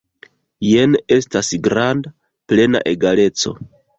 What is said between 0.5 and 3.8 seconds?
Jen estas granda, plena egaleco.